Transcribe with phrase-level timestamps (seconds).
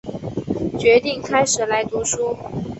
[0.79, 2.35] 决定开始来读书